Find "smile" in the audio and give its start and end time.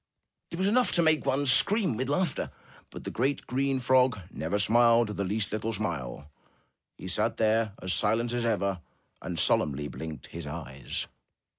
5.73-6.27